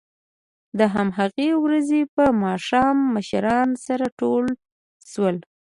د 0.79 0.81
همهغې 0.95 1.49
ورځې 1.63 2.01
په 2.15 2.23
ماښام 2.43 2.97
مشران 3.15 3.69
سره 3.85 4.05
ټول 4.19 4.45
شول 5.11 5.35